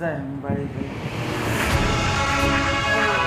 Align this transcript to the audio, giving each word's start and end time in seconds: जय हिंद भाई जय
जय 0.00 0.14
हिंद 0.16 0.42
भाई 0.42 0.66
जय 0.66 1.19